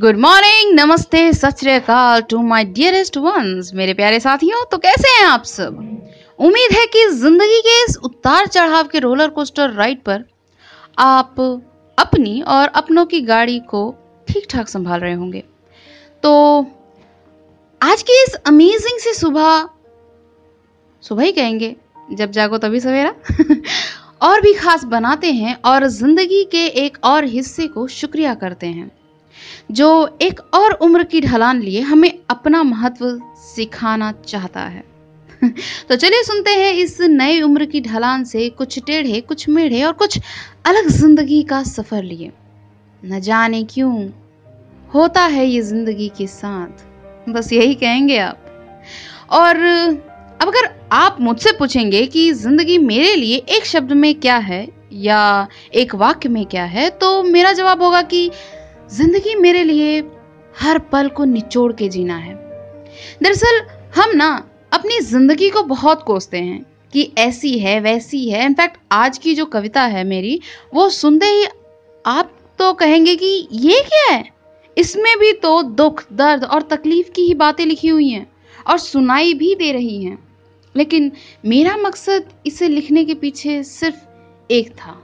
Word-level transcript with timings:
Good 0.00 0.16
morning 0.16 0.80
नमस्ते, 0.80 1.32
सत 1.32 1.58
to 2.28 2.42
my 2.42 2.64
dearest 2.64 3.16
once 3.16 3.70
मेरे 3.74 3.94
प्यारे 3.94 4.20
साथियों 4.20 4.64
तो 4.64 4.78
कैसे 4.78 5.08
हैं 5.08 5.24
आप 5.24 5.44
सब? 5.44 5.78
उम्मीद 6.38 6.72
है 6.72 6.86
कि 6.86 7.10
ज़िंदगी 7.10 7.60
के 7.60 7.84
इस 7.84 7.96
उतार 7.96 8.46
चढ़ाव 8.46 8.86
के 8.86 8.98
रोलर 8.98 9.28
कोस्टर 9.28 9.70
राइड 9.70 10.02
पर 10.02 10.24
आप 10.98 11.40
अपनी 11.98 12.40
और 12.40 12.68
अपनों 12.68 13.06
की 13.06 13.20
गाड़ी 13.20 13.58
को 13.58 13.94
ठीक 14.28 14.46
ठाक 14.50 14.68
संभाल 14.68 15.00
रहे 15.00 15.12
होंगे। 15.12 15.44
तो 16.22 16.60
आज 17.82 18.02
की 18.02 18.22
इस 18.22 18.34
अमेजिंग 18.34 18.98
सी 18.98 19.12
सुबह 19.12 19.68
सुबह 21.02 21.24
ही 21.24 21.32
कहेंगे, 21.32 21.76
जब 22.12 22.30
जागो 22.30 22.58
तभी 22.58 22.80
सवेरा। 22.80 23.14
और 24.22 24.40
भी 24.40 24.54
खास 24.54 24.84
बनाते 24.84 25.32
हैं 25.32 25.56
और 25.64 25.86
ज़िंदगी 25.86 26.44
के 26.44 26.66
एक 26.66 26.98
और 27.04 27.24
हिस्से 27.24 27.66
को 27.66 27.86
शुक्रिया 27.86 28.34
करते 28.34 28.66
हैं। 28.66 29.01
जो 29.70 30.18
एक 30.22 30.40
और 30.54 30.72
उम्र 30.72 31.04
की 31.04 31.20
ढलान 31.20 31.62
लिए 31.62 31.80
हमें 31.80 32.12
अपना 32.30 32.62
महत्व 32.62 33.20
सिखाना 33.36 34.12
चाहता 34.12 34.60
है। 34.60 34.84
तो 35.88 35.96
चलिए 35.96 36.22
सुनते 36.22 36.50
हैं 36.50 36.72
इस 36.72 37.00
नई 37.00 37.40
उम्र 37.42 37.64
की 37.64 37.80
ढलान 37.80 38.24
से 38.24 38.48
कुछ 38.48 38.78
टेढ़े, 38.78 39.20
कुछ 39.20 39.48
मेढ़े 39.48 39.82
और 39.82 39.92
कुछ 39.92 40.18
अलग 40.66 40.88
ज़िंदगी 40.88 41.42
का 41.42 41.62
सफ़र 41.62 42.02
लिए। 42.02 42.32
न 43.04 43.20
जाने 43.20 43.62
क्यों 43.64 44.08
होता 44.94 45.22
है 45.22 45.46
ये 45.46 45.60
ज़िंदगी 45.62 46.08
के 46.08 46.26
साथ। 46.26 47.28
बस 47.28 47.52
यही 47.52 47.74
कहेंगे 47.74 48.18
आप। 48.18 48.38
और 49.30 49.56
अब 50.40 50.48
अगर 50.48 50.68
आप 50.92 51.16
मुझसे 51.20 51.52
पूछेंगे 51.52 52.06
कि 52.06 52.32
ज़िंदगी 52.32 52.78
मेरे 52.78 53.14
लिए 53.14 53.36
एक 53.36 53.66
शब्द 53.66 53.92
में 53.92 54.14
क्या 54.14 54.36
है 54.36 54.68
या 54.92 55.48
एक 55.74 55.94
वाक्य 55.94 56.28
में 56.28 56.46
क्या 56.46 56.64
है 56.64 56.90
तो 56.90 57.22
मेरा 57.22 57.52
जवाब 57.52 57.82
होगा 57.82 58.02
कि 58.02 58.30
ज़िंदगी 58.92 59.34
मेरे 59.34 59.64
लिए 59.64 60.00
हर 60.60 60.78
पल 60.78 61.08
को 61.08 61.24
निचोड़ 61.24 61.72
के 61.72 61.88
जीना 61.88 62.16
है। 62.16 62.34
दरअसल, 63.22 63.62
हम 63.94 64.16
ना 64.16 64.48
अपनी 64.72 65.00
ज़िंदगी 65.00 65.50
को 65.50 65.62
बहुत 65.62 66.02
कोसते 66.02 66.38
हैं 66.38 66.66
कि 66.92 67.12
ऐसी 67.18 67.58
है, 67.58 67.80
वैसी 67.80 68.30
है। 68.30 68.44
इनफैक्ट 68.44 68.76
आज 68.92 69.18
की 69.18 69.34
जो 69.34 69.46
कविता 69.46 69.82
है 69.82 70.04
मेरी, 70.04 70.40
वो 70.74 70.88
सुनते 70.88 71.26
ही 71.26 71.46
आप 72.06 72.38
तो 72.58 72.72
कहेंगे 72.72 73.16
कि 73.16 73.48
ये 73.52 73.80
क्या 73.80 74.16
है? 74.16 74.24
इसमें 74.78 75.18
भी 75.18 75.32
तो 75.32 75.62
दुख, 75.62 76.04
दर्द 76.12 76.44
और 76.44 76.62
तकलीफ़ 76.62 77.10
की 77.10 77.22
ही 77.22 77.34
बातें 77.34 77.66
लिखी 77.66 77.88
हुई 77.88 78.08
हैं 78.08 78.32
और 78.66 78.78
सुनाई 78.78 79.34
भी 79.34 79.54
दे 79.54 79.72
रही 79.72 80.04
हैं। 80.04 80.28
लेकिन 80.76 81.12
मेरा 81.46 81.76
मकसद 81.76 82.24
इसे 82.46 82.68
लिखने 82.68 83.04
के 83.04 83.14
पीछे 83.14 83.62
सिर्फ़ 83.62 83.96
एक 84.50 84.70
था। 84.70 85.02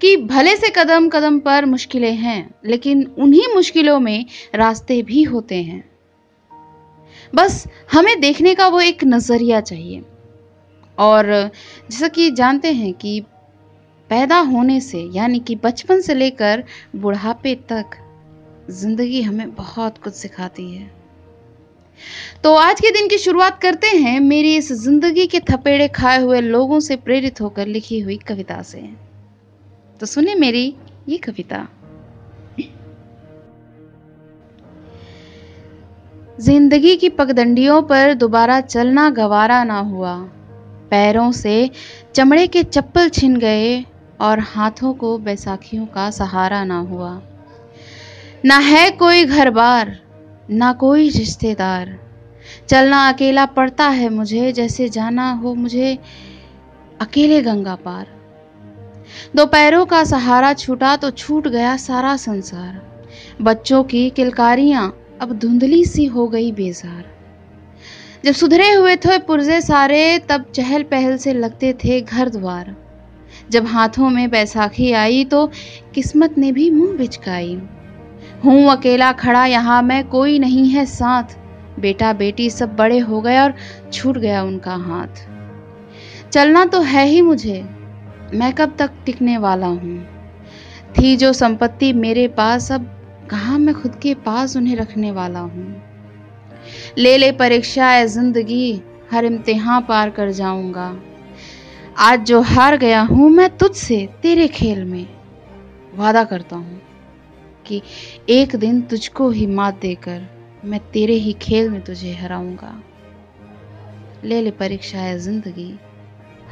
कि 0.00 0.16
भले 0.16 0.56
से 0.56 0.68
कदम 0.76 1.08
कदम 1.08 1.38
पर 1.38 1.64
मुश्किलें 1.64 2.14
हैं, 2.14 2.54
लेकिन 2.66 3.10
उन्हीं 3.18 3.54
मुश्किलों 3.54 4.00
में 4.00 4.26
रास्ते 4.54 5.02
भी 5.02 5.22
होते 5.22 5.62
हैं। 5.62 5.90
बस 7.34 7.68
हमें 7.92 8.20
देखने 8.20 8.54
का 8.54 8.68
वो 8.68 8.80
एक 8.80 9.04
नज़रिया 9.04 9.60
चाहिए। 9.60 10.02
और 10.98 11.50
जैसा 11.90 12.08
कि 12.08 12.30
जानते 12.30 12.72
हैं 12.72 12.94
कि 12.94 13.20
पैदा 14.10 14.38
होने 14.38 14.80
से, 14.80 15.10
यानी 15.12 15.38
कि 15.38 15.56
बचपन 15.56 16.00
से 16.00 16.14
लेकर 16.14 16.64
बुढ़ापे 16.96 17.54
तक, 17.54 17.84
ज़िंदगी 18.70 19.22
हमें 19.22 19.54
बहुत 19.54 19.98
कुछ 19.98 20.14
सिखाती 20.14 20.76
है। 20.76 20.90
तो 22.44 22.54
आज 22.54 22.80
के 22.80 22.90
दिन 22.90 23.08
की 23.08 23.18
शुरुआत 23.18 23.62
करते 23.62 23.86
हैं 23.86 24.20
मेरी 24.20 24.56
इस 24.56 24.72
ज़िंदगी 24.72 25.26
के 25.26 25.40
थपेड़े 25.40 25.88
खाए 25.88 26.22
हुए 26.22 26.40
लोगों 26.40 26.80
से 26.80 26.96
प्रेरित 26.96 27.40
होकर 27.40 27.66
लिखी 27.66 28.00
हुई 28.00 28.16
कविता 28.16 28.62
से। 28.62 29.05
तो 30.00 30.06
सुने 30.06 30.34
मेरी 30.34 30.74
ये 31.08 31.16
कविता। 31.18 31.66
ज़िंदगी 36.40 36.96
की 36.96 37.08
पगडंडियों 37.08 37.82
पर 37.82 38.14
दोबारा 38.14 38.60
चलना 38.60 39.08
गवारा 39.10 39.62
ना 39.64 39.78
हुआ। 39.78 40.14
पैरों 40.90 41.30
से 41.32 41.70
चमड़े 42.14 42.46
के 42.46 42.62
चप्पल 42.62 43.08
छिन 43.08 43.36
गए 43.36 43.84
और 44.20 44.40
हाथों 44.40 44.92
को 44.94 45.16
बैसाखियों 45.18 45.86
का 45.86 46.10
सहारा 46.10 46.64
ना 46.64 46.78
हुआ। 46.78 47.20
ना 48.44 48.58
है 48.58 48.90
कोई 48.90 49.24
घर 49.24 49.50
बार 49.50 49.96
ना 50.50 50.72
कोई 50.72 51.08
रिश्तेदार। 51.08 51.98
चलना 52.68 53.08
अकेला 53.08 53.46
पड़ता 53.46 53.88
है 53.88 54.08
मुझे, 54.08 54.52
जैसे 54.52 54.88
जाना 54.88 55.30
हो 55.32 55.54
मुझे 55.54 55.98
अकेले 57.00 57.42
गंगा 57.42 57.74
पार। 57.74 58.15
दोपहरों 59.36 59.84
का 59.86 60.04
सहारा 60.04 60.52
छूटा 60.52 60.96
तो 60.96 61.10
छूट 61.10 61.48
गया 61.48 61.76
सारा 61.76 62.16
संसार। 62.16 62.80
बच्चों 63.42 63.82
की 63.84 64.08
किलकारियाँ 64.10 64.94
अब 65.20 65.32
धुंधली 65.32 65.84
सी 65.84 66.04
हो 66.04 66.26
गई 66.28 66.50
बेजार। 66.52 67.04
जब 68.24 68.32
सुधरे 68.32 68.72
हुए 68.72 68.96
थे 68.96 69.18
पुरजे 69.18 69.60
सारे, 69.60 70.18
तब 70.18 70.44
चहल 70.54 70.82
पहल 70.82 71.16
से 71.16 71.32
लगते 71.32 71.72
थे 71.72 72.00
घर 72.00 72.28
द्वार। 72.28 72.74
जब 73.50 73.66
हाथों 73.66 74.10
में 74.10 74.30
बैसाखी 74.30 74.92
आई 74.92 75.24
तो 75.24 75.46
किस्मत 75.94 76.38
ने 76.38 76.52
भी 76.52 76.70
मुँह 76.70 76.96
बिचकाई। 76.96 77.54
हूँ 78.44 78.70
अकेला 78.70 79.12
खड़ा 79.12 79.44
यहाँ, 79.46 79.82
मैं 79.82 80.08
कोई 80.08 80.38
नहीं 80.38 80.68
है 80.68 80.84
साथ। 80.86 81.36
बेटा 81.80 82.12
बेटी 82.12 82.50
सब 82.50 82.76
बड़े 82.76 82.98
हो 82.98 83.20
गए 83.20 83.38
और 83.38 83.54
छूट 83.92 84.18
गया 84.18 84.42
उनका 84.42 84.74
हाथ। 84.74 85.24
चलना 86.32 86.64
तो 86.64 86.80
है 86.80 87.06
ही 87.06 87.20
मुझे 87.20 87.64
मैं 88.34 88.52
कब 88.54 88.76
तक 88.78 88.90
टिकने 89.06 89.38
वाला 89.38 89.66
हूँ? 89.66 90.06
थी 90.98 91.16
जो 91.16 91.32
संपत्ति 91.32 91.92
मेरे 91.92 92.28
पास, 92.28 92.72
अब 92.72 92.90
कहाँ 93.30 93.58
मैं 93.58 93.74
खुद 93.74 93.94
के 93.94 94.14
पास 94.14 94.56
उन्हें 94.56 94.76
रखने 94.76 95.10
वाला 95.10 95.40
हूँ? 95.40 95.82
ले 96.98 97.16
ले 97.16 97.32
परीक्षा 97.32 97.86
है 97.86 98.06
ज़िंदगी, 98.06 98.82
हर 99.10 99.24
इम्तिहान 99.24 99.82
पार 99.82 100.10
कर 100.10 100.30
जाऊँगा। 100.30 101.00
आज 101.98 102.20
जो 102.20 102.40
हार 102.40 102.76
गया 102.76 103.00
हूँ, 103.00 103.30
मैं 103.30 103.56
तुझसे, 103.56 104.08
तेरे 104.22 104.48
खेल 104.48 104.84
में। 104.84 105.06
वादा 105.94 106.24
करता 106.24 106.56
हूँ 106.56 106.80
कि 107.66 107.82
एक 108.28 108.56
दिन 108.56 108.80
तुझको 108.80 109.30
ही 109.30 109.46
मात 109.46 109.80
देकर 109.80 110.28
मैं 110.64 110.80
तेरे 110.92 111.14
ही 111.14 111.32
खेल 111.32 111.70
में 111.70 111.80
तुझे 111.80 112.12
हराऊँगा। 112.12 112.82
ले 114.24 114.42
ले 114.42 114.50
परीक्षा 114.50 114.98
है 114.98 115.18
ज़िंदगी 115.18 115.78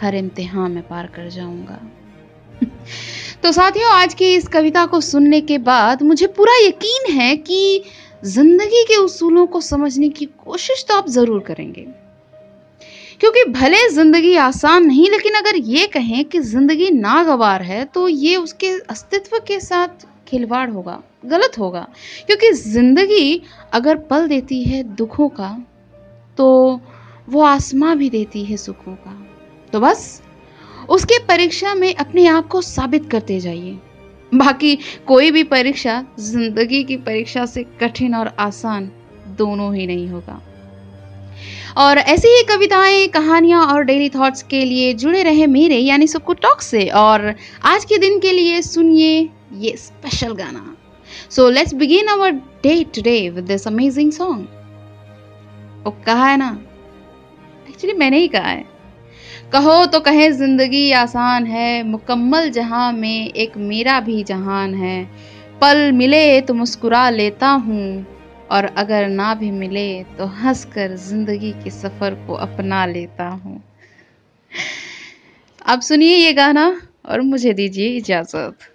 हर 0.00 0.14
इम्तिहान 0.14 0.72
में 0.72 0.82
पार 0.82 1.06
कर 1.06 1.28
जाऊँगा। 1.28 1.80
तो 3.42 3.52
साथियों, 3.52 3.90
आज 3.92 4.14
की 4.14 4.34
इस 4.34 4.48
कविता 4.48 4.84
को 4.86 5.00
सुनने 5.00 5.40
के 5.40 5.58
बाद 5.58 6.02
मुझे 6.02 6.26
पूरा 6.26 6.56
यकीन 6.66 7.12
है 7.12 7.36
कि 7.36 7.82
ज़िंदगी 8.24 8.82
के 8.84 8.96
उसूलों 8.96 9.46
को 9.46 9.60
समझने 9.60 10.08
की 10.08 10.24
कोशिश 10.24 10.84
तो 10.88 10.94
आप 10.94 11.08
ज़रूर 11.08 11.40
करेंगे। 11.40 11.86
क्योंकि 13.20 13.44
भले 13.44 13.88
ज़िंदगी 13.90 14.34
आसान 14.36 14.86
नहीं, 14.86 15.10
लेकिन 15.10 15.34
अगर 15.34 15.56
ये 15.56 15.86
कहें 15.86 16.24
कि 16.24 16.38
ज़िंदगी 16.40 16.90
नागवार 16.90 17.62
है 17.62 17.84
तो 17.84 18.08
ये 18.08 18.36
उसके 18.36 18.70
अस्तित्व 18.90 19.38
के 19.38 19.60
साथ 19.60 20.06
खिलवाड़ 20.28 20.70
होगा, 20.70 21.02
गलत 21.26 21.58
होगा। 21.58 21.86
क्योंकि 22.26 22.52
ज़िंदगी 22.52 23.42
अगर 23.72 23.96
पल 23.96 24.26
देती 24.28 24.62
है 24.62 24.82
दुखों 24.82 25.28
का 25.28 25.56
तो 26.38 26.80
वो 27.28 27.42
आसमां 27.42 27.96
भी 27.98 28.10
देती 28.10 28.44
है 28.44 28.56
सुखों 28.56 28.94
का। 28.94 29.23
तो 29.74 29.80
बस, 29.80 30.22
उसके 30.88 31.18
परीक्षा 31.18 31.74
में 31.74 31.94
अपने 31.94 32.26
आप 32.26 32.46
को 32.46 32.60
साबित 32.60 33.10
करते 33.10 33.40
जाइए। 33.40 33.78
बाकी 34.34 34.78
कोई 35.06 35.30
भी 35.30 35.42
परीक्षा 35.42 36.04
ज़िंदगी 36.20 36.84
की 36.84 36.96
परीक्षा 36.96 37.46
से 37.46 37.62
कठिन 37.62 38.14
और 38.14 38.36
आसान 38.38 38.90
दोनों 39.26 39.74
ही 39.74 39.86
नहीं 39.86 40.08
होगा। 40.08 40.42
और 41.76 41.98
ऐसी 41.98 42.28
ही 42.28 42.42
कविताएँ, 42.42 43.08
कहानियाँ 43.08 43.66
और 43.66 43.82
डेली 43.84 44.08
थॉट्स 44.08 44.42
के 44.42 44.64
लिए 44.64 44.94
जुड़े 44.94 45.22
रहे 45.22 45.46
मेरे, 45.46 45.76
यानी 45.76 46.06
सुकू 46.06 46.32
टॉक 46.32 46.60
से। 46.60 46.88
और 46.88 47.34
आज 47.64 47.84
के 47.84 47.98
दिन 47.98 48.18
के 48.18 48.32
लिए 48.32 48.62
सुनिए 48.62 49.30
ये 49.52 49.76
स्पेशल 49.76 50.34
गाना। 50.34 50.76
So 51.30 51.50
let's 51.50 51.74
begin 51.74 52.06
our 52.06 52.30
day 52.30 52.84
today 52.84 53.30
with 53.30 53.44
this 53.44 53.66
amazing 53.66 54.12
song 54.12 54.46
कहा 56.06 56.26
है 56.26 56.36
ना? 56.36 56.58
एक्चुअली 57.68 57.98
मैंने 57.98 58.18
ही 58.18 58.28
कहा 58.28 58.48
है। 58.48 58.73
कहो 59.52 59.84
तो 59.86 60.00
कहे, 60.00 60.30
ज़िंदगी 60.32 60.90
आसान 60.92 61.46
है, 61.46 61.82
मुकम्मल 61.82 62.50
जहाँ 62.50 62.92
में 62.92 63.28
एक 63.28 63.56
मेरा 63.58 63.98
भी 64.00 64.22
जहान 64.24 64.74
है। 64.74 65.04
पल 65.60 65.90
मिले 65.92 66.40
तो 66.40 66.54
मुस्कुरा 66.54 67.08
लेता 67.10 67.48
हूँ, 67.48 68.06
और 68.50 68.64
अगर 68.78 69.08
ना 69.08 69.34
भी 69.34 69.50
मिले 69.50 70.02
तो 70.18 70.26
हंस 70.36 70.64
कर 70.64 70.96
ज़िंदगी 70.98 71.52
के 71.64 71.70
सफ़र 71.70 72.14
को 72.26 72.34
अपना 72.34 72.84
लेता 72.86 73.28
हूँ। 73.28 73.62
आप 75.66 75.80
सुनिए 75.80 76.16
ये 76.16 76.32
गाना 76.32 76.66
और 77.06 77.20
मुझे 77.22 77.52
दीजिए 77.52 77.88
इजाज़त। 77.88 78.70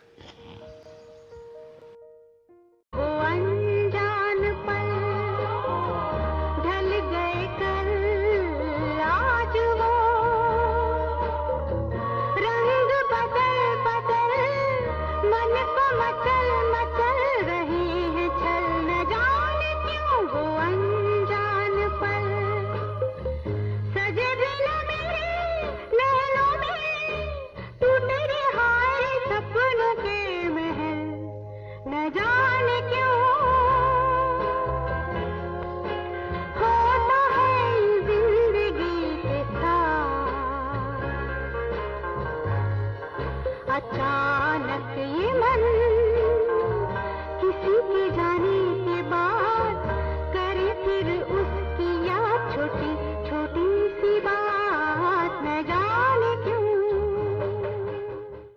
अचानक 43.79 44.99